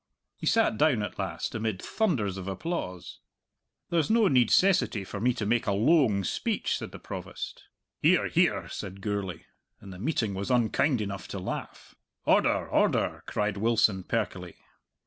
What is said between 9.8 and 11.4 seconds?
the meeting was unkind enough to